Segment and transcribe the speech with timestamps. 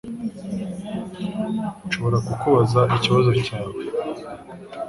[1.85, 3.79] Nshobora kukubaza ikibazo cyawe?